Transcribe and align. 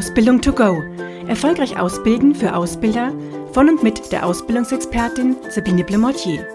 Ausbildung 0.00 0.40
to 0.40 0.54
go. 0.54 0.82
Erfolgreich 1.28 1.78
ausbilden 1.78 2.34
für 2.34 2.56
Ausbilder 2.56 3.12
von 3.52 3.68
und 3.68 3.82
mit 3.82 4.10
der 4.10 4.24
Ausbildungsexpertin 4.24 5.36
Sabine 5.50 5.84
Blemortier. 5.84 6.48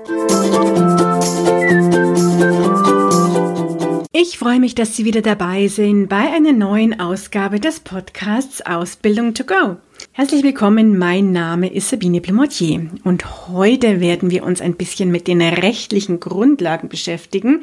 Ich 4.14 4.40
freue 4.40 4.60
mich, 4.60 4.74
dass 4.74 4.96
Sie 4.96 5.06
wieder 5.06 5.22
dabei 5.22 5.68
sind 5.68 6.08
bei 6.08 6.34
einer 6.34 6.54
neuen 6.54 7.00
Ausgabe 7.00 7.60
des 7.60 7.82
Podcasts 7.82 8.66
Ausbildung 8.66 9.36
to 9.36 9.44
go. 9.44 9.78
Herzlich 10.14 10.42
willkommen, 10.42 10.98
mein 10.98 11.32
Name 11.32 11.72
ist 11.72 11.92
Sabine 11.92 12.22
Blemortier 12.22 12.90
und 13.04 13.48
heute 13.48 14.00
werden 14.00 14.32
wir 14.32 14.44
uns 14.44 14.60
ein 14.60 14.74
bisschen 14.74 15.12
mit 15.12 15.28
den 15.28 15.44
rechtlichen 15.44 16.20
Grundlagen 16.20 16.90
beschäftigen 16.90 17.62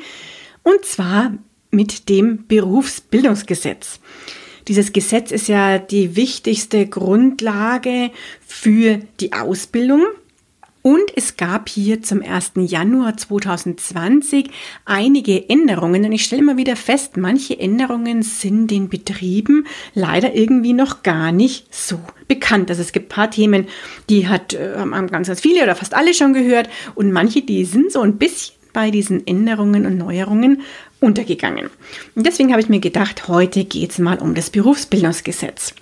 und 0.62 0.84
zwar 0.84 1.32
mit 1.72 2.08
dem 2.08 2.46
Berufsbildungsgesetz. 2.46 3.98
Dieses 4.68 4.92
Gesetz 4.92 5.30
ist 5.30 5.48
ja 5.48 5.78
die 5.78 6.16
wichtigste 6.16 6.86
Grundlage 6.86 8.10
für 8.46 9.00
die 9.20 9.32
Ausbildung. 9.32 10.02
Und 10.82 11.12
es 11.14 11.36
gab 11.36 11.68
hier 11.68 12.02
zum 12.02 12.22
1. 12.22 12.52
Januar 12.56 13.16
2020 13.16 14.50
einige 14.84 15.48
Änderungen. 15.48 16.04
Und 16.04 16.10
ich 16.10 16.24
stelle 16.24 16.42
mal 16.42 16.56
wieder 16.56 16.74
fest, 16.74 17.16
manche 17.16 17.58
Änderungen 17.58 18.22
sind 18.22 18.68
den 18.68 18.88
Betrieben 18.88 19.66
leider 19.94 20.34
irgendwie 20.34 20.72
noch 20.72 21.04
gar 21.04 21.30
nicht 21.30 21.72
so 21.72 22.00
bekannt. 22.26 22.68
Also 22.68 22.82
es 22.82 22.90
gibt 22.90 23.06
ein 23.06 23.14
paar 23.14 23.30
Themen, 23.30 23.68
die 24.10 24.26
hat 24.26 24.54
äh, 24.54 24.74
haben 24.76 25.06
ganz, 25.06 25.28
ganz 25.28 25.40
viele 25.40 25.62
oder 25.62 25.76
fast 25.76 25.94
alle 25.94 26.14
schon 26.14 26.32
gehört. 26.34 26.68
Und 26.96 27.12
manche, 27.12 27.42
die 27.42 27.64
sind 27.64 27.92
so 27.92 28.00
ein 28.00 28.18
bisschen 28.18 28.56
bei 28.72 28.90
diesen 28.90 29.24
Änderungen 29.24 29.86
und 29.86 29.98
Neuerungen 29.98 30.62
untergegangen. 31.02 31.70
Und 32.14 32.26
deswegen 32.26 32.52
habe 32.52 32.62
ich 32.62 32.68
mir 32.68 32.80
gedacht, 32.80 33.28
heute 33.28 33.64
geht 33.64 33.90
es 33.90 33.98
mal 33.98 34.18
um 34.18 34.34
das 34.34 34.50
Berufsbildungsgesetz. 34.50 35.74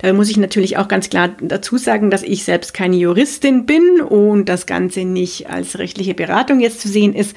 Da 0.00 0.12
muss 0.12 0.30
ich 0.30 0.36
natürlich 0.36 0.76
auch 0.76 0.88
ganz 0.88 1.10
klar 1.10 1.34
dazu 1.40 1.76
sagen, 1.76 2.10
dass 2.10 2.22
ich 2.22 2.44
selbst 2.44 2.74
keine 2.74 2.96
Juristin 2.96 3.66
bin 3.66 4.00
und 4.00 4.48
das 4.48 4.66
Ganze 4.66 5.04
nicht 5.04 5.50
als 5.50 5.78
rechtliche 5.78 6.14
Beratung 6.14 6.60
jetzt 6.60 6.80
zu 6.80 6.88
sehen 6.88 7.14
ist, 7.14 7.34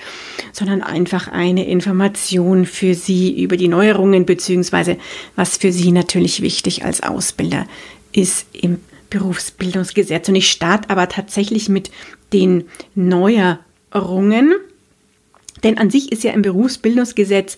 sondern 0.51 0.81
einfach 0.81 1.27
eine 1.27 1.67
Information 1.67 2.65
für 2.65 2.93
Sie 2.93 3.41
über 3.41 3.57
die 3.57 3.67
Neuerungen 3.67 4.25
beziehungsweise 4.25 4.97
was 5.35 5.57
für 5.57 5.71
Sie 5.71 5.91
natürlich 5.91 6.41
wichtig 6.41 6.85
als 6.85 7.01
Ausbilder 7.01 7.65
ist 8.11 8.47
im 8.53 8.79
Berufsbildungsgesetz. 9.09 10.29
Und 10.29 10.35
ich 10.35 10.51
starte 10.51 10.89
aber 10.89 11.09
tatsächlich 11.09 11.69
mit 11.69 11.89
den 12.31 12.65
Neuerungen. 12.95 14.53
Denn 15.63 15.77
an 15.77 15.89
sich 15.89 16.11
ist 16.11 16.23
ja 16.23 16.31
im 16.31 16.41
Berufsbildungsgesetz 16.41 17.57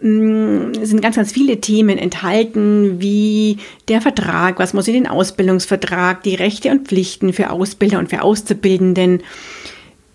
mh, 0.00 0.10
mm, 0.10 0.84
sind 0.84 1.02
ganz, 1.02 1.16
ganz 1.16 1.32
viele 1.32 1.60
Themen 1.60 1.98
enthalten, 1.98 3.00
wie 3.00 3.58
der 3.88 4.00
Vertrag, 4.00 4.58
was 4.58 4.74
muss 4.74 4.88
in 4.88 4.94
den 4.94 5.06
Ausbildungsvertrag, 5.06 6.22
die 6.22 6.34
Rechte 6.34 6.70
und 6.70 6.88
Pflichten 6.88 7.32
für 7.32 7.50
Ausbilder 7.50 7.98
und 7.98 8.10
für 8.10 8.22
Auszubildenden, 8.22 9.22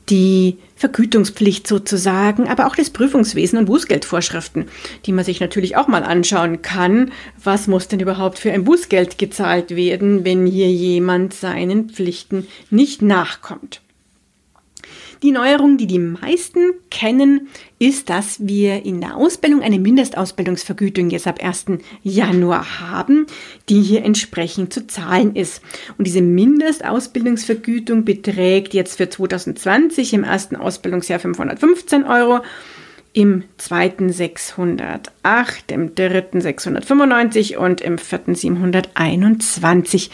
die 0.09 0.57
Vergütungspflicht 0.75 1.67
sozusagen, 1.67 2.47
aber 2.47 2.67
auch 2.67 2.75
das 2.75 2.91
Prüfungswesen 2.91 3.59
und 3.59 3.66
Bußgeldvorschriften, 3.66 4.66
die 5.05 5.11
man 5.11 5.25
sich 5.25 5.39
natürlich 5.39 5.75
auch 5.75 5.88
mal 5.88 6.03
anschauen 6.03 6.61
kann. 6.61 7.11
Was 7.44 7.67
muss 7.67 7.88
denn 7.88 7.99
überhaupt 7.99 8.39
für 8.39 8.51
ein 8.51 8.63
Bußgeld 8.63 9.17
gezahlt 9.17 9.75
werden, 9.75 10.23
wenn 10.23 10.45
hier 10.45 10.72
jemand 10.72 11.33
seinen 11.33 11.89
Pflichten 11.89 12.47
nicht 12.69 13.01
nachkommt? 13.01 13.81
Die 15.23 15.31
Neuerung, 15.31 15.77
die 15.77 15.87
die 15.87 15.99
meisten 15.99 16.73
kennen, 16.91 17.47
ist, 17.79 18.09
dass 18.09 18.45
wir 18.47 18.85
in 18.85 19.01
der 19.01 19.15
Ausbildung 19.15 19.61
eine 19.61 19.79
Mindestausbildungsvergütung 19.79 21.09
jetzt 21.09 21.25
ab 21.25 21.39
1. 21.41 21.65
Januar 22.03 22.79
haben, 22.79 23.25
die 23.67 23.81
hier 23.81 24.05
entsprechend 24.05 24.73
zu 24.73 24.85
zahlen 24.85 25.35
ist. 25.35 25.61
Und 25.97 26.05
diese 26.05 26.21
Mindestausbildungsvergütung 26.21 28.06
beträgt 28.06 28.73
jetzt 28.75 28.97
für 28.97 29.09
2020 29.09 30.13
im 30.13 30.23
ersten 30.23 30.56
Ausbildungsjahr 30.56 31.19
515 31.19 32.03
Euro 32.03 32.41
im 33.13 33.45
zweiten 33.57 34.11
608, 34.11 35.72
im 35.72 35.95
dritten 35.95 36.39
695 36.39 37.57
und 37.57 37.81
im 37.81 37.97
vierten 37.97 38.35
721. 38.35 40.11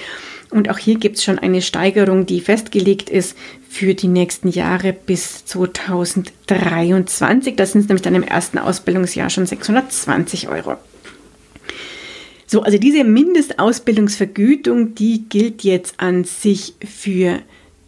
Und 0.53 0.69
auch 0.69 0.77
hier 0.77 0.99
gibt 0.99 1.17
es 1.17 1.23
schon 1.23 1.39
eine 1.39 1.61
Steigerung, 1.61 2.25
die 2.25 2.39
festgelegt 2.39 3.09
ist 3.09 3.35
für 3.69 3.95
die 3.95 4.07
nächsten 4.07 4.49
Jahre 4.49 4.93
bis 4.93 5.45
2023. 5.45 7.55
Das 7.55 7.71
sind 7.71 7.89
nämlich 7.89 8.03
dann 8.03 8.15
im 8.15 8.23
ersten 8.23 8.59
Ausbildungsjahr 8.59 9.29
schon 9.29 9.47
620 9.47 10.49
Euro. 10.49 10.75
So, 12.45 12.61
also 12.61 12.77
diese 12.77 13.03
Mindestausbildungsvergütung, 13.03 14.93
die 14.93 15.25
gilt 15.27 15.63
jetzt 15.63 15.95
an 15.97 16.23
sich 16.23 16.75
für 16.85 17.39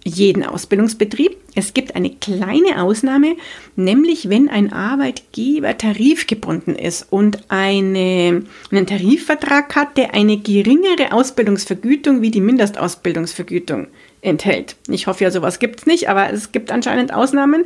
jeden 0.05 0.45
Ausbildungsbetrieb. 0.45 1.35
Es 1.55 1.73
gibt 1.73 1.95
eine 1.95 2.11
kleine 2.11 2.81
Ausnahme, 2.81 3.35
nämlich 3.75 4.29
wenn 4.29 4.49
ein 4.49 4.71
Arbeitgeber 4.71 5.77
tarifgebunden 5.77 6.75
ist 6.75 7.07
und 7.09 7.39
eine, 7.49 8.43
einen 8.71 8.87
Tarifvertrag 8.87 9.75
hat, 9.75 9.97
der 9.97 10.13
eine 10.13 10.37
geringere 10.37 11.11
Ausbildungsvergütung 11.11 12.21
wie 12.21 12.31
die 12.31 12.41
Mindestausbildungsvergütung 12.41 13.87
enthält. 14.21 14.75
Ich 14.87 15.07
hoffe 15.07 15.23
ja, 15.23 15.31
sowas 15.31 15.59
gibt 15.59 15.79
es 15.79 15.85
nicht, 15.87 16.07
aber 16.07 16.31
es 16.31 16.51
gibt 16.51 16.71
anscheinend 16.71 17.11
Ausnahmen. 17.11 17.65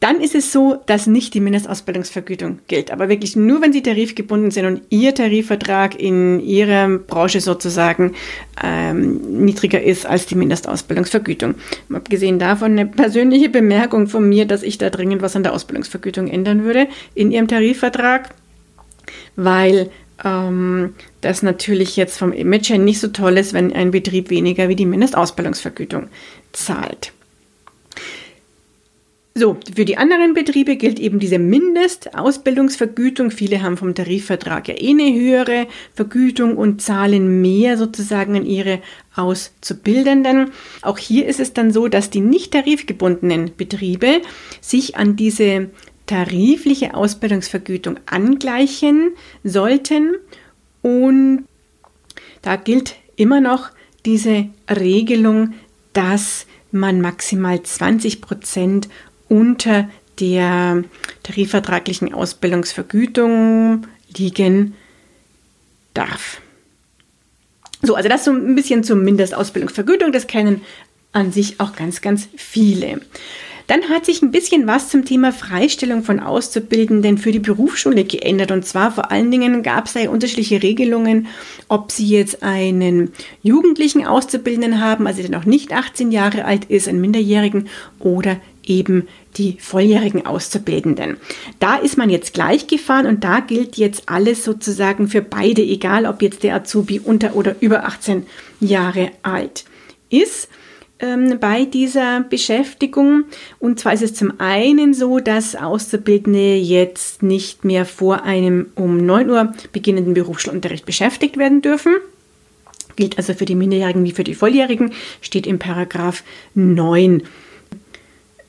Dann 0.00 0.20
ist 0.20 0.36
es 0.36 0.52
so, 0.52 0.78
dass 0.86 1.08
nicht 1.08 1.34
die 1.34 1.40
Mindestausbildungsvergütung 1.40 2.60
gilt, 2.68 2.92
aber 2.92 3.08
wirklich 3.08 3.34
nur, 3.34 3.60
wenn 3.60 3.72
Sie 3.72 3.82
tarifgebunden 3.82 4.52
sind 4.52 4.66
und 4.66 4.82
Ihr 4.90 5.12
Tarifvertrag 5.12 5.98
in 5.98 6.38
Ihrer 6.38 6.88
Branche 6.98 7.40
sozusagen 7.40 8.14
ähm, 8.62 9.44
niedriger 9.44 9.82
ist 9.82 10.06
als 10.06 10.26
die 10.26 10.36
Mindestausbildungsvergütung. 10.36 11.56
Abgesehen 11.92 12.38
davon 12.38 12.72
eine 12.72 12.86
persönliche 12.86 13.48
Bemerkung 13.48 14.06
von 14.06 14.28
mir, 14.28 14.46
dass 14.46 14.62
ich 14.62 14.78
da 14.78 14.88
dringend 14.90 15.20
was 15.20 15.34
an 15.34 15.42
der 15.42 15.52
Ausbildungsvergütung 15.52 16.28
ändern 16.28 16.62
würde 16.62 16.86
in 17.16 17.32
Ihrem 17.32 17.48
Tarifvertrag, 17.48 18.30
weil 19.34 19.90
ähm, 20.24 20.94
das 21.22 21.42
natürlich 21.42 21.96
jetzt 21.96 22.18
vom 22.18 22.32
Image 22.32 22.70
her 22.70 22.78
nicht 22.78 23.00
so 23.00 23.08
toll 23.08 23.36
ist, 23.36 23.52
wenn 23.52 23.72
ein 23.72 23.90
Betrieb 23.90 24.30
weniger 24.30 24.68
wie 24.68 24.76
die 24.76 24.86
Mindestausbildungsvergütung 24.86 26.06
zahlt. 26.52 27.12
So, 29.38 29.56
für 29.72 29.84
die 29.84 29.96
anderen 29.96 30.34
Betriebe 30.34 30.74
gilt 30.74 30.98
eben 30.98 31.20
diese 31.20 31.38
Mindestausbildungsvergütung. 31.38 33.30
Viele 33.30 33.62
haben 33.62 33.76
vom 33.76 33.94
Tarifvertrag 33.94 34.66
ja 34.66 34.74
eh 34.74 34.90
eine 34.90 35.14
höhere 35.14 35.68
Vergütung 35.94 36.56
und 36.56 36.82
zahlen 36.82 37.40
mehr 37.40 37.78
sozusagen 37.78 38.34
an 38.34 38.44
ihre 38.44 38.80
Auszubildenden. 39.14 40.50
Auch 40.82 40.98
hier 40.98 41.26
ist 41.26 41.38
es 41.38 41.52
dann 41.52 41.70
so, 41.70 41.86
dass 41.86 42.10
die 42.10 42.20
nicht 42.20 42.50
tarifgebundenen 42.50 43.52
Betriebe 43.56 44.22
sich 44.60 44.96
an 44.96 45.14
diese 45.14 45.70
tarifliche 46.06 46.94
Ausbildungsvergütung 46.94 48.00
angleichen 48.06 49.12
sollten. 49.44 50.16
Und 50.82 51.44
da 52.42 52.56
gilt 52.56 52.96
immer 53.14 53.40
noch 53.40 53.70
diese 54.04 54.48
Regelung, 54.68 55.54
dass 55.92 56.44
man 56.70 57.00
maximal 57.00 57.62
20 57.62 58.20
Prozent 58.20 58.88
unter 59.28 59.88
der 60.20 60.84
tarifvertraglichen 61.22 62.12
Ausbildungsvergütung 62.12 63.86
liegen 64.16 64.74
darf. 65.94 66.40
So, 67.82 67.94
also 67.94 68.08
das 68.08 68.24
so 68.24 68.32
ein 68.32 68.54
bisschen 68.54 68.82
zur 68.82 68.96
Mindestausbildungsvergütung, 68.96 70.12
das 70.12 70.26
kennen 70.26 70.62
an 71.12 71.32
sich 71.32 71.60
auch 71.60 71.74
ganz, 71.76 72.00
ganz 72.00 72.28
viele. 72.36 73.00
Dann 73.68 73.90
hat 73.90 74.06
sich 74.06 74.22
ein 74.22 74.30
bisschen 74.30 74.66
was 74.66 74.88
zum 74.88 75.04
Thema 75.04 75.30
Freistellung 75.30 76.02
von 76.02 76.20
Auszubildenden 76.20 77.18
für 77.18 77.32
die 77.32 77.38
Berufsschule 77.38 78.04
geändert. 78.04 78.50
Und 78.50 78.64
zwar 78.64 78.90
vor 78.90 79.10
allen 79.10 79.30
Dingen 79.30 79.62
gab 79.62 79.86
es 79.86 79.92
da 79.92 80.08
unterschiedliche 80.08 80.62
Regelungen, 80.62 81.26
ob 81.68 81.92
Sie 81.92 82.08
jetzt 82.08 82.42
einen 82.42 83.12
jugendlichen 83.42 84.06
Auszubildenden 84.06 84.80
haben, 84.80 85.06
also 85.06 85.20
der 85.20 85.30
noch 85.30 85.44
nicht 85.44 85.74
18 85.74 86.10
Jahre 86.10 86.46
alt 86.46 86.64
ist, 86.64 86.88
einen 86.88 87.02
Minderjährigen 87.02 87.68
oder 87.98 88.38
eben 88.68 89.08
die 89.36 89.56
volljährigen 89.60 90.26
Auszubildenden. 90.26 91.16
Da 91.58 91.76
ist 91.76 91.96
man 91.96 92.10
jetzt 92.10 92.34
gleich 92.34 92.66
gefahren 92.66 93.06
und 93.06 93.24
da 93.24 93.40
gilt 93.40 93.76
jetzt 93.76 94.04
alles 94.06 94.44
sozusagen 94.44 95.08
für 95.08 95.22
beide, 95.22 95.62
egal 95.62 96.06
ob 96.06 96.22
jetzt 96.22 96.42
der 96.42 96.54
Azubi 96.54 97.00
unter 97.00 97.34
oder 97.34 97.56
über 97.60 97.84
18 97.84 98.26
Jahre 98.60 99.10
alt 99.22 99.64
ist 100.10 100.48
ähm, 101.00 101.38
bei 101.40 101.64
dieser 101.64 102.22
Beschäftigung. 102.22 103.24
Und 103.58 103.80
zwar 103.80 103.92
ist 103.92 104.02
es 104.02 104.14
zum 104.14 104.40
einen 104.40 104.94
so, 104.94 105.18
dass 105.18 105.54
Auszubildende 105.54 106.56
jetzt 106.56 107.22
nicht 107.22 107.64
mehr 107.64 107.84
vor 107.84 108.24
einem 108.24 108.66
um 108.74 109.04
9 109.04 109.30
Uhr 109.30 109.52
beginnenden 109.72 110.14
Berufsschulunterricht 110.14 110.86
beschäftigt 110.86 111.36
werden 111.36 111.62
dürfen. 111.62 111.94
Gilt 112.96 113.16
also 113.16 113.34
für 113.34 113.44
die 113.44 113.54
Minderjährigen 113.54 114.04
wie 114.04 114.12
für 114.12 114.24
die 114.24 114.34
Volljährigen, 114.34 114.92
steht 115.20 115.46
im 115.46 115.60
Paragraph 115.60 116.24
9 116.54 117.22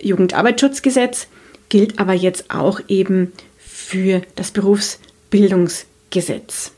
Jugendarbeitsschutzgesetz, 0.02 1.28
gilt 1.70 2.00
aber 2.00 2.14
jetzt 2.14 2.46
auch 2.50 2.82
eben 2.88 3.32
für 3.58 4.22
das 4.36 4.52
Berufsbildungsgesetz. 4.52 6.72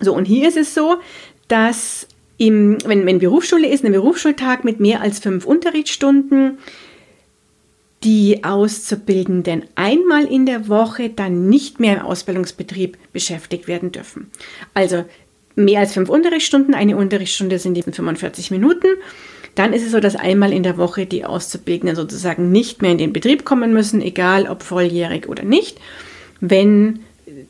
So, 0.00 0.14
und 0.14 0.26
hier 0.26 0.48
ist 0.48 0.56
es 0.56 0.74
so, 0.74 0.96
dass 1.48 2.06
im, 2.36 2.78
wenn, 2.84 3.04
wenn 3.04 3.18
Berufsschule 3.18 3.68
ist, 3.68 3.84
ein 3.84 3.92
Berufsschultag 3.92 4.64
mit 4.64 4.80
mehr 4.80 5.00
als 5.00 5.18
fünf 5.18 5.44
Unterrichtsstunden, 5.44 6.58
die 8.04 8.44
Auszubildenden 8.44 9.64
einmal 9.74 10.24
in 10.24 10.46
der 10.46 10.68
Woche 10.68 11.10
dann 11.10 11.48
nicht 11.48 11.80
mehr 11.80 11.96
im 11.96 12.02
Ausbildungsbetrieb 12.02 12.96
beschäftigt 13.12 13.66
werden 13.66 13.90
dürfen. 13.90 14.30
Also 14.72 15.04
mehr 15.56 15.80
als 15.80 15.94
fünf 15.94 16.08
Unterrichtsstunden, 16.08 16.74
eine 16.74 16.96
Unterrichtsstunde 16.96 17.58
sind 17.58 17.76
eben 17.76 17.92
45 17.92 18.52
Minuten. 18.52 18.86
Dann 19.54 19.72
ist 19.72 19.84
es 19.84 19.92
so, 19.92 20.00
dass 20.00 20.16
einmal 20.16 20.52
in 20.52 20.62
der 20.62 20.76
Woche 20.76 21.06
die 21.06 21.24
Auszubildenden 21.24 21.96
sozusagen 21.96 22.52
nicht 22.52 22.82
mehr 22.82 22.92
in 22.92 22.98
den 22.98 23.12
Betrieb 23.12 23.44
kommen 23.44 23.72
müssen, 23.72 24.00
egal 24.00 24.46
ob 24.46 24.62
volljährig 24.62 25.28
oder 25.28 25.44
nicht. 25.44 25.78
Wenn 26.40 27.00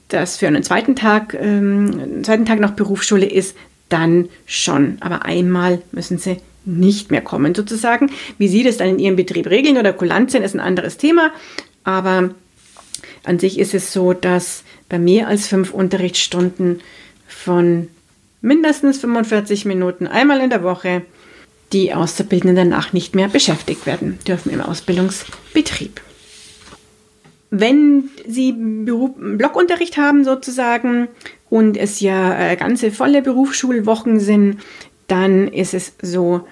das 0.09 0.37
für 0.37 0.47
einen 0.47 0.63
zweiten 0.63 0.97
Tag, 0.97 1.35
ähm, 1.35 2.25
zweiten 2.25 2.47
Tag 2.47 2.61
noch 2.61 2.73
Berufsschule 2.73 3.27
ist, 3.27 3.57
dann 3.89 4.29
schon. 4.47 4.99
Aber 5.01 5.25
einmal 5.25 5.83
müssen 5.93 6.19
sie 6.19 6.39
nicht 6.65 7.11
mehr 7.11 7.23
kommen, 7.23 7.55
sozusagen. 7.55 8.11
Wie 8.37 8.49
Sie 8.49 8.63
das 8.63 8.77
dann 8.77 8.89
in 8.89 8.99
Ihrem 8.99 9.17
Betrieb 9.17 9.49
regeln 9.49 9.79
oder 9.79 9.93
kulant 9.93 10.31
sind, 10.31 10.43
ist 10.43 10.55
ein 10.55 10.61
anderes 10.61 10.99
Thema. 10.99 11.33
Aber 11.85 12.31
an 13.25 13.39
sich 13.39 13.59
ist 13.59 13.75
es 13.75 13.93
so, 13.93 14.13
dass 14.13 14.65
bei 14.89 14.99
mehr 14.99 15.29
als 15.29 15.47
fünf 15.47 15.73
Unterrichtsstunden 15.73 16.81
von 17.27 17.89
mindestens 18.41 18.99
45 18.99 19.65
Minuten 19.65 20.07
einmal 20.07 20.41
in 20.41 20.51
der 20.51 20.63
Woche 20.63 21.03
die 21.73 21.95
Auszubildenden 21.95 22.71
danach 22.71 22.93
nicht 22.93 23.15
mehr 23.15 23.29
beschäftigt 23.29 23.87
werden 23.87 24.19
dürfen 24.27 24.53
im 24.53 24.61
Ausbildungsbetrieb. 24.61 26.01
Wenn 27.51 28.11
Sie 28.27 28.53
Blockunterricht 28.53 29.97
haben 29.97 30.25
sozusagen 30.25 31.09
und 31.49 31.77
es 31.77 32.01
ja 32.01 32.39
äh, 32.39 32.57
ganze 32.57 32.91
volle 32.91 33.23
Berufsschulwochen 33.23 34.21
sind, 34.21 34.59
dann 35.07 35.49
ist 35.49 35.73
es 35.73 35.95
so, 36.03 36.47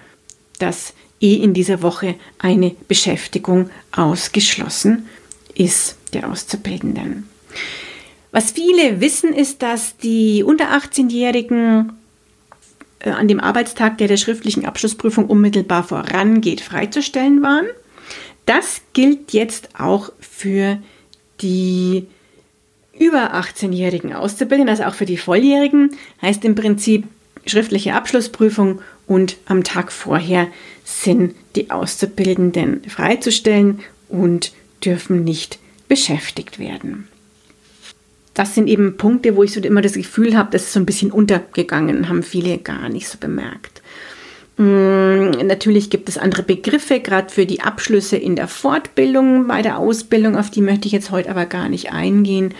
dass 0.59 0.95
eh 1.21 1.35
in 1.35 1.53
dieser 1.53 1.83
Woche 1.83 2.15
eine 2.39 2.75
Beschäftigung 2.89 3.71
ausgeschlossen 3.93 5.07
ist 5.55 5.97
der 6.13 6.31
Auszubildenden. 6.31 7.29
Was 8.33 8.51
viele 8.51 9.01
wissen, 9.01 9.33
ist, 9.33 9.63
dass 9.63 9.97
die 9.97 10.43
unter 10.43 10.73
18-Jährigen 10.73 11.89
äh, 11.89 11.93
an 13.15 13.29
dem 13.29 13.41
Arbeitstag, 13.41 13.99
der 13.99 14.09
der 14.09 14.17
schriftlichen 14.17 14.65
Abschlussprüfung 14.65 15.27
unmittelbar 15.27 15.85
vorangeht, 15.85 16.61
freizustellen 16.61 17.43
waren. 17.43 17.67
Das 18.47 18.83
gilt 18.93 19.33
jetzt 19.33 19.71
auch 19.79 20.13
für 20.21 20.79
die 21.41 22.07
über 22.99 23.35
18-jährigen 23.35 24.15
Auszubildenden, 24.15 24.71
also 24.71 24.85
auch 24.85 24.95
für 24.95 25.07
die 25.07 25.19
Volljährigen, 25.19 25.91
heißt 26.23 26.45
im 26.45 26.55
Prinzip 26.55 27.05
schriftliche 27.45 27.95
Abschlussprüfung 27.95 28.81
und 29.07 29.37
am 29.47 29.65
Tag 29.65 29.93
vorher 29.93 30.49
sind 30.85 31.35
die 31.55 31.71
Auszubildenden 31.71 32.83
freizustellen 32.89 33.81
und 34.09 34.53
dürfen 34.85 35.25
nicht 35.25 35.59
beschäftigt 35.89 36.59
werden. 36.59 37.09
Das 38.37 38.55
sind 38.55 38.69
eben 38.69 38.99
Punkte, 38.99 39.35
wo 39.35 39.43
ich 39.43 39.53
so 39.53 39.61
immer 39.61 39.81
das 39.81 39.95
Gefühl 39.95 40.37
habe, 40.37 40.51
das 40.53 40.65
ist 40.65 40.75
so 40.75 40.79
ein 40.79 40.85
bisschen 40.85 41.11
untergegangen, 41.11 42.11
haben 42.11 42.23
viele 42.23 42.59
gar 42.59 42.91
nicht 42.91 43.09
so 43.09 43.17
bemerkt. 43.17 43.81
Mm, 44.59 45.47
natürlich 45.47 45.89
gibt 45.89 46.11
es 46.11 46.19
andere 46.19 46.43
Begriffe, 46.43 47.01
gerade 47.01 47.31
für 47.31 47.47
die 47.47 47.63
Abschlüsse 47.63 48.19
in 48.19 48.37
der 48.37 48.47
Fortbildung, 48.47 49.47
bei 49.47 49.63
der 49.63 49.79
Ausbildung, 49.79 50.37
auf 50.37 50.51
die 50.51 50.61
möchte 50.61 50.87
ich 50.87 50.93
jetzt 50.93 51.11
heute 51.11 51.31
aber 51.31 51.47
gar 51.47 51.71
nicht 51.71 51.93
eingehen. 51.93 52.53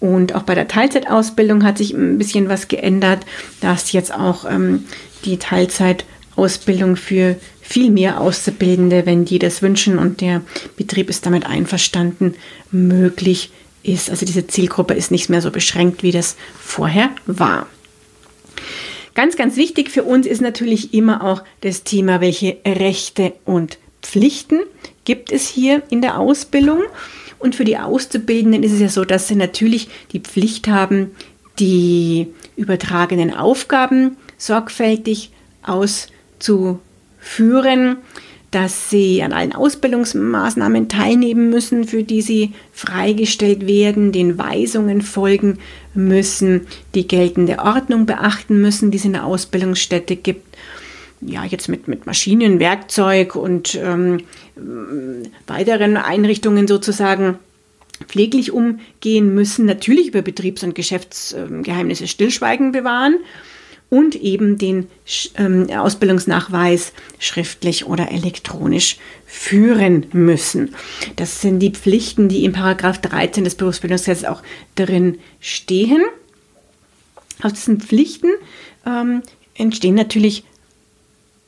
Und 0.00 0.34
auch 0.34 0.44
bei 0.44 0.54
der 0.54 0.66
Teilzeitausbildung 0.66 1.62
hat 1.62 1.76
sich 1.76 1.92
ein 1.92 2.16
bisschen 2.16 2.48
was 2.48 2.68
geändert, 2.68 3.26
dass 3.60 3.92
jetzt 3.92 4.14
auch 4.14 4.46
ähm, 4.50 4.84
die 5.26 5.36
Teilzeitausbildung 5.36 6.96
für 6.96 7.36
viel 7.60 7.90
mehr 7.90 8.18
Auszubildende, 8.18 9.04
wenn 9.04 9.26
die 9.26 9.38
das 9.38 9.60
wünschen 9.60 9.98
und 9.98 10.22
der 10.22 10.40
Betrieb 10.78 11.10
ist 11.10 11.26
damit 11.26 11.44
einverstanden, 11.44 12.34
möglich 12.70 13.50
ist. 13.52 13.61
Also 13.86 14.24
diese 14.26 14.46
Zielgruppe 14.46 14.94
ist 14.94 15.10
nicht 15.10 15.28
mehr 15.28 15.42
so 15.42 15.50
beschränkt, 15.50 16.02
wie 16.02 16.12
das 16.12 16.36
vorher 16.58 17.10
war. 17.26 17.66
Ganz, 19.14 19.36
ganz 19.36 19.56
wichtig 19.56 19.90
für 19.90 20.04
uns 20.04 20.26
ist 20.26 20.40
natürlich 20.40 20.94
immer 20.94 21.22
auch 21.22 21.42
das 21.60 21.82
Thema, 21.82 22.20
welche 22.20 22.56
Rechte 22.64 23.34
und 23.44 23.78
Pflichten 24.00 24.60
gibt 25.04 25.32
es 25.32 25.48
hier 25.48 25.82
in 25.90 26.00
der 26.00 26.18
Ausbildung. 26.18 26.82
Und 27.38 27.54
für 27.56 27.64
die 27.64 27.76
Auszubildenden 27.76 28.62
ist 28.62 28.72
es 28.72 28.80
ja 28.80 28.88
so, 28.88 29.04
dass 29.04 29.28
sie 29.28 29.34
natürlich 29.34 29.88
die 30.12 30.20
Pflicht 30.20 30.68
haben, 30.68 31.10
die 31.58 32.28
übertragenen 32.56 33.34
Aufgaben 33.34 34.16
sorgfältig 34.38 35.30
auszuführen, 35.62 36.78
dass 38.52 38.90
sie 38.90 39.22
an 39.22 39.32
allen 39.32 39.54
Ausbildungsmaßnahmen 39.54 40.88
teilnehmen 40.88 41.48
müssen, 41.48 41.84
für 41.84 42.02
die 42.02 42.20
sie 42.20 42.52
freigestellt 42.70 43.66
werden, 43.66 44.12
den 44.12 44.38
Weisungen 44.38 45.00
folgen 45.00 45.58
müssen, 45.94 46.66
die 46.94 47.08
geltende 47.08 47.58
Ordnung 47.58 48.04
beachten 48.06 48.60
müssen, 48.60 48.90
die 48.90 48.98
es 48.98 49.06
in 49.06 49.14
der 49.14 49.24
Ausbildungsstätte 49.24 50.16
gibt. 50.16 50.56
Ja, 51.22 51.44
jetzt 51.44 51.68
mit, 51.68 51.88
mit 51.88 52.04
Maschinen, 52.04 52.60
Werkzeug 52.60 53.36
und 53.36 53.74
ähm, 53.74 54.18
weiteren 55.46 55.96
Einrichtungen 55.96 56.68
sozusagen 56.68 57.38
pfleglich 58.06 58.52
umgehen 58.52 59.34
müssen, 59.34 59.64
natürlich 59.64 60.08
über 60.08 60.20
Betriebs- 60.20 60.62
und 60.62 60.74
Geschäftsgeheimnisse 60.74 62.06
Stillschweigen 62.06 62.72
bewahren 62.72 63.16
und 63.92 64.14
eben 64.14 64.56
den 64.56 64.88
ähm, 65.36 65.68
Ausbildungsnachweis 65.68 66.94
schriftlich 67.18 67.84
oder 67.84 68.10
elektronisch 68.10 68.96
führen 69.26 70.06
müssen. 70.12 70.74
Das 71.16 71.42
sind 71.42 71.58
die 71.58 71.72
Pflichten, 71.72 72.30
die 72.30 72.46
in 72.46 72.52
Paragraph 72.52 73.02
13 73.02 73.44
des 73.44 73.54
Berufsbildungsgesetzes 73.54 74.24
auch 74.24 74.42
drin 74.76 75.18
stehen. 75.40 76.02
Aus 77.42 77.52
diesen 77.52 77.82
Pflichten 77.82 78.30
ähm, 78.86 79.20
entstehen 79.56 79.96
natürlich 79.96 80.44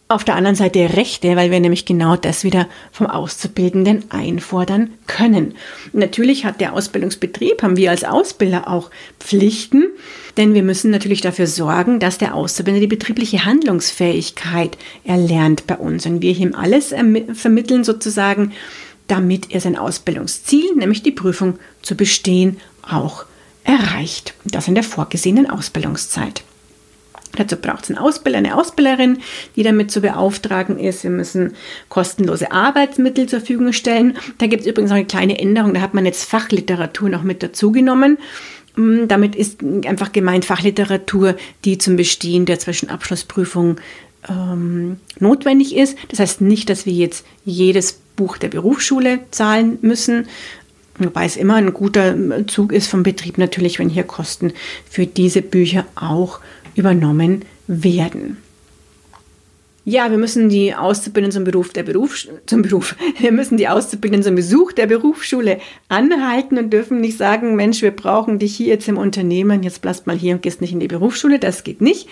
auf 0.09 0.23
der 0.23 0.37
anderen 0.37 0.55
Seite 0.55 0.97
Rechte, 0.97 1.35
weil 1.35 1.51
wir 1.51 1.61
nämlich 1.61 1.87
genau 1.87 2.17
das 2.17 2.45
wieder 2.45 2.69
vom 2.93 3.07
Auszubildenden 3.07 4.11
einfordern 4.11 4.91
können. 5.07 5.55
natürlich 5.93 6.45
hat 6.45 6.61
der 6.61 6.75
Ausbildungsbetrieb, 6.75 7.63
haben 7.63 7.77
wir 7.77 7.91
als 7.91 8.05
Ausbilder 8.05 8.69
auch 8.69 8.91
Pflichten, 9.19 9.87
denn 10.37 10.53
wir 10.53 10.63
müssen 10.63 10.91
natürlich 10.91 11.23
dafür 11.23 11.47
sorgen, 11.47 12.01
dass 12.01 12.19
der 12.19 12.35
Auszubildende 12.35 12.87
die 12.87 12.97
betriebliche 12.97 13.47
Handlungsfähigkeit 13.47 14.77
erlernt 15.05 15.67
bei 15.67 15.77
uns 15.77 16.05
und 16.05 16.21
wir 16.21 16.37
ihm 16.37 16.55
alles 16.55 16.95
vermitteln 17.33 17.83
sozusagen, 17.83 18.53
damit 19.09 19.53
er 19.53 19.61
sein 19.61 19.77
Ausbildungsziel, 19.77 20.75
nämlich 20.77 21.03
die 21.03 21.13
Prüfung 21.13 21.59
zu 21.83 21.95
bestehen, 21.95 22.59
auch 22.83 23.25
erreicht. 23.65 24.35
Das 24.45 24.69
in 24.69 24.75
der 24.75 24.85
vorgesehenen 24.85 25.49
Ausbildungszeit. 25.49 26.43
Dazu 27.37 27.57
braucht 27.57 27.85
es 27.85 27.91
einen 27.91 27.99
Ausbilder, 27.99 28.39
eine 28.39 28.57
Ausbilderin, 28.57 29.19
die 29.57 29.63
damit 29.63 29.91
zu 29.91 30.01
beauftragen 30.01 30.79
ist. 30.79 31.05
Wir 31.05 31.11
müssen 31.11 31.55
kostenlose 31.89 32.53
Arbeitsmittel 32.53 33.29
zur 33.29 33.41
Verfügung 33.41 33.73
stellen. 33.73 34.17
Da 34.39 34.47
gibt 34.47 34.63
es 34.63 34.69
übrigens 34.69 34.91
auch 34.91 34.97
eine 34.97 35.07
kleine 35.07 35.39
Änderung. 35.39 35.75
Da 35.75 35.81
hat 35.81 35.95
man 35.95 36.07
jetzt 36.07 36.25
Fachliteratur 36.25 37.09
noch 37.09 37.23
mit 37.23 37.43
dazugenommen. 37.43 38.19
Mm, 38.77 39.07
damit 39.09 39.37
ist 39.37 39.61
einfach 39.87 40.13
gemeint 40.13 40.45
Fachliteratur, 40.45 41.37
die 41.65 41.79
zum 41.79 41.97
Bestehen 41.97 42.47
der 42.47 42.59
Zwischenabschlussprüfung 42.59 43.77
ähm, 44.29 44.99
notwendig 45.19 45.77
ist. 45.77 45.97
Das 46.09 46.19
heißt 46.19 46.41
nicht, 46.41 46.71
dass 46.71 46.87
wir 46.87 46.93
jetzt 46.93 47.25
jedes 47.45 48.01
Buch 48.17 48.39
der 48.39 48.49
Berufsschule 48.49 49.21
zahlen 49.31 49.79
müssen, 49.83 50.29
wobei 50.99 51.25
es 51.25 51.37
immer 51.37 51.55
ein 51.55 51.73
guter 51.73 52.17
Zug 52.47 52.73
ist 52.73 52.89
vom 52.89 53.03
Betrieb 53.03 53.39
natürlich, 53.39 53.79
wenn 53.79 53.89
hier 53.89 54.05
Kosten 54.05 54.53
für 54.89 55.07
diese 55.07 55.43
Bücher 55.43 55.85
auch 55.97 56.41
übernommen 56.75 57.43
werden. 57.67 58.39
Ja, 59.87 60.11
wir 60.11 60.17
müssen 60.17 60.49
die 60.49 60.75
Auszubildenden 60.75 61.33
zum 61.33 61.45
Beruf 61.45 61.75
der 61.75 61.83
Beruf, 61.83 62.27
zum 62.47 62.63
Beruf, 62.63 62.97
wir 63.19 63.33
müssen 63.33 63.59
die 63.59 63.69
Auszubildenden 63.69 64.25
zum 64.25 64.35
Besuch 64.35 64.73
der 64.73 64.87
Berufsschule 64.87 65.61
anhalten 65.89 66.57
und 66.57 66.73
dürfen 66.73 67.03
nicht 67.03 67.19
sagen, 67.19 67.55
Mensch, 67.55 67.83
wir 67.83 67.91
brauchen 67.91 68.39
dich 68.39 68.57
hier 68.57 68.69
jetzt 68.69 68.89
im 68.89 68.97
Unternehmen, 68.97 69.63
jetzt 69.63 69.83
bleibst 69.83 70.07
mal 70.07 70.17
hier 70.17 70.35
und 70.35 70.43
gehst 70.43 70.63
nicht 70.63 70.73
in 70.73 70.81
die 70.81 70.89
Berufsschule, 70.89 71.39
das 71.39 71.65
geht 71.65 71.83
nicht. 71.83 72.09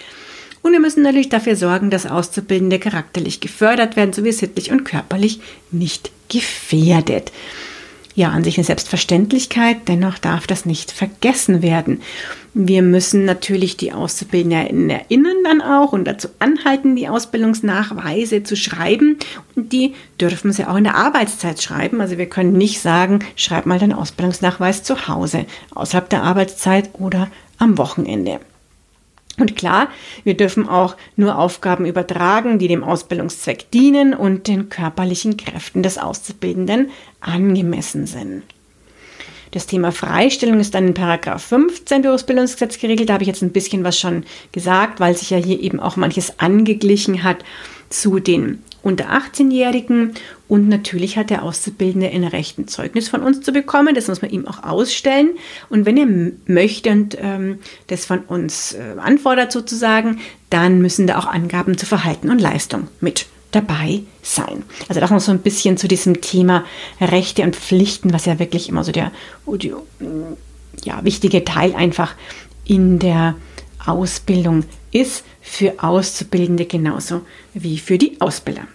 Und 0.61 0.73
wir 0.73 0.81
müssen 0.81 1.02
natürlich 1.02 1.31
dafür 1.31 1.57
sorgen, 1.57 1.90
dass 1.90 2.07
Auszubildende 2.07 2.78
charakterlich 2.78 3.40
gefördert 3.40 3.97
werden, 3.97 4.12
sowie 4.12 4.33
sittlich 4.33 4.71
und 4.71 4.85
körperlich 4.85 5.40
nicht 5.71 6.12
gefährdet 6.28 7.33
ja 8.14 8.31
an 8.31 8.45
sich 8.45 8.59
eine 8.59 8.64
Selbstverständlichkeit, 8.64 9.88
dennoch 9.88 10.19
darf 10.19 10.47
das 10.47 10.66
nicht 10.66 10.92
vergessen 10.92 11.62
werden. 11.62 12.00
Wir 12.54 12.83
müssen 12.83 13.25
natürlich 13.25 13.78
die 13.78 13.92
Auszubildenden 13.92 14.90
erinnern 14.90 15.37
dann 15.42 15.62
auch 15.62 15.92
und 15.92 16.04
dazu 16.04 16.28
anhalten, 16.38 16.97
die 16.97 17.09
Ausbildungsnachweise 17.09 18.42
zu 18.42 18.57
schreiben. 18.57 19.16
Und 19.57 19.73
die 19.73 19.95
dürfen 20.21 20.52
sie 20.52 20.66
auch 20.66 20.76
in 20.76 20.85
der 20.85 20.97
Arbeitszeit 20.97 21.62
schreiben. 21.62 22.02
Also 22.02 22.19
wir 22.19 22.26
können 22.26 22.52
nicht 22.52 22.81
sagen, 22.81 23.21
schreib 23.37 23.64
mal 23.64 23.78
deinen 23.78 23.95
Ausbildungsnachweis 23.95 24.83
zu 24.83 25.09
Hause, 25.09 25.47
außerhalb 25.75 26.11
der 26.11 26.25
Arbeitszeit 26.25 26.90
oder 26.92 27.28
am 27.57 27.78
Wochenende. 27.78 28.40
Und 29.38 29.56
klar, 29.56 29.88
wir 30.24 30.36
dürfen 30.36 30.68
auch 30.68 30.96
nur 31.16 31.38
Aufgaben 31.38 31.86
übertragen, 31.86 32.58
die 32.58 32.68
dem 32.68 32.84
Ausbildungszweck 32.84 33.70
dienen 33.70 34.14
und 34.14 34.46
den 34.46 34.68
körperlichen 34.68 35.36
Kräften 35.36 35.82
des 35.82 35.98
Auszubildenden 35.98 36.90
angemessen 37.20 38.06
sind. 38.06 38.42
Das 39.52 39.66
Thema 39.66 39.92
Freistellung 39.92 40.60
ist 40.60 40.74
dann 40.74 40.88
in 40.88 40.94
Paragraph 40.94 41.42
15 41.44 42.02
Berufsbildungsgesetz 42.02 42.78
geregelt. 42.78 43.10
Da 43.10 43.14
habe 43.14 43.22
ich 43.22 43.28
jetzt 43.28 43.42
ein 43.42 43.52
bisschen 43.52 43.84
was 43.84 43.98
schon 43.98 44.24
gesagt, 44.50 44.98
weil 44.98 45.16
sich 45.16 45.30
ja 45.30 45.36
hier 45.36 45.60
eben 45.60 45.78
auch 45.78 45.96
manches 45.96 46.38
angeglichen 46.38 47.22
hat 47.22 47.44
zu 47.90 48.18
den 48.18 48.62
unter 48.82 49.10
18-Jährigen 49.10 50.14
und 50.48 50.68
natürlich 50.68 51.16
hat 51.16 51.30
der 51.30 51.44
Auszubildende 51.44 52.10
ein 52.10 52.24
Recht, 52.24 52.58
ein 52.58 52.68
Zeugnis 52.68 53.08
von 53.08 53.22
uns 53.22 53.40
zu 53.40 53.52
bekommen. 53.52 53.94
Das 53.94 54.08
muss 54.08 54.22
man 54.22 54.30
ihm 54.30 54.46
auch 54.46 54.64
ausstellen. 54.64 55.30
Und 55.70 55.86
wenn 55.86 55.96
er 55.96 56.06
möchte 56.52 56.90
und 56.90 57.16
ähm, 57.20 57.58
das 57.86 58.04
von 58.04 58.20
uns 58.20 58.74
äh, 58.74 58.98
anfordert 58.98 59.52
sozusagen, 59.52 60.20
dann 60.50 60.82
müssen 60.82 61.06
da 61.06 61.18
auch 61.18 61.26
Angaben 61.26 61.78
zu 61.78 61.86
Verhalten 61.86 62.28
und 62.28 62.40
Leistung 62.40 62.88
mit 63.00 63.26
dabei 63.52 64.02
sein. 64.22 64.62
Also 64.88 65.00
das 65.00 65.10
noch 65.10 65.20
so 65.20 65.30
ein 65.30 65.40
bisschen 65.40 65.76
zu 65.76 65.86
diesem 65.86 66.20
Thema 66.20 66.64
Rechte 67.00 67.42
und 67.42 67.54
Pflichten, 67.54 68.12
was 68.12 68.24
ja 68.24 68.38
wirklich 68.38 68.68
immer 68.68 68.82
so 68.82 68.92
der 68.92 69.12
ja, 70.84 71.04
wichtige 71.04 71.44
Teil 71.44 71.74
einfach 71.74 72.14
in 72.64 72.98
der 72.98 73.36
Ausbildung 73.86 74.64
ist, 74.90 75.24
für 75.40 75.82
Auszubildende 75.82 76.66
genauso 76.66 77.22
wie 77.54 77.78
für 77.78 77.98
die 77.98 78.20
Ausbilder. 78.20 78.66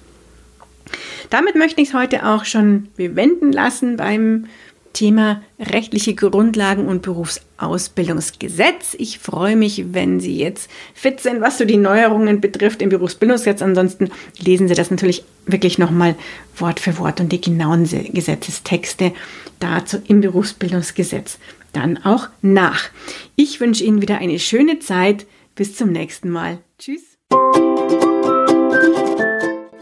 Damit 1.29 1.55
möchte 1.55 1.81
ich 1.81 1.89
es 1.89 1.93
heute 1.93 2.25
auch 2.25 2.45
schon 2.45 2.89
bewenden 2.95 3.51
lassen 3.51 3.97
beim 3.97 4.45
Thema 4.93 5.43
rechtliche 5.59 6.15
Grundlagen 6.15 6.87
und 6.87 7.03
Berufsausbildungsgesetz. 7.03 8.95
Ich 8.97 9.19
freue 9.19 9.55
mich, 9.55 9.93
wenn 9.93 10.19
Sie 10.19 10.37
jetzt 10.37 10.71
fit 10.95 11.19
sind, 11.19 11.39
was 11.39 11.59
so 11.59 11.65
die 11.65 11.77
Neuerungen 11.77 12.41
betrifft 12.41 12.81
im 12.81 12.89
Berufsbildungsgesetz. 12.89 13.61
Ansonsten 13.61 14.09
lesen 14.39 14.67
Sie 14.67 14.73
das 14.73 14.89
natürlich 14.89 15.23
wirklich 15.45 15.77
nochmal 15.77 16.15
Wort 16.57 16.79
für 16.79 16.97
Wort 16.97 17.19
und 17.19 17.31
die 17.31 17.41
genauen 17.41 17.87
Gesetzestexte 18.11 19.13
dazu 19.59 19.97
im 20.07 20.21
Berufsbildungsgesetz 20.21 21.37
dann 21.77 21.98
auch 21.98 22.29
nach. 22.41 22.89
Ich 23.36 23.60
wünsche 23.60 23.84
Ihnen 23.84 24.01
wieder 24.01 24.17
eine 24.17 24.39
schöne 24.39 24.79
Zeit. 24.79 25.27
Bis 25.55 25.75
zum 25.75 25.91
nächsten 25.91 26.29
Mal. 26.29 26.60
Tschüss. 26.77 27.17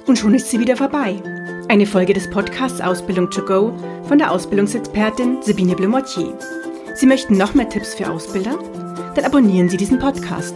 Und 0.06 0.18
schon 0.18 0.34
ist 0.34 0.50
sie 0.50 0.60
wieder 0.60 0.78
vorbei. 0.78 1.22
Eine 1.68 1.86
Folge 1.86 2.14
des 2.14 2.30
Podcasts 2.30 2.80
Ausbildung 2.80 3.30
to 3.30 3.44
go 3.44 3.74
von 4.08 4.18
der 4.18 4.32
Ausbildungsexpertin 4.32 5.42
Sabine 5.42 5.75
Blemortier. 5.75 6.38
Sie 6.94 7.06
möchten 7.06 7.38
noch 7.38 7.54
mehr 7.54 7.68
Tipps 7.68 7.96
für 7.96 8.10
Ausbilder? 8.10 8.58
Dann 9.16 9.25
abonnieren 9.25 9.68
Sie 9.68 9.78
diesen 9.78 10.00
Podcast. 10.00 10.56